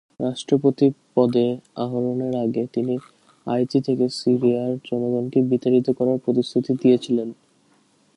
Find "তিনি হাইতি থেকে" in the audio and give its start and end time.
2.73-4.05